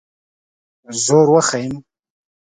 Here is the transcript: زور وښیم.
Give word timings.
زور 1.03 1.27
وښیم. 1.33 1.73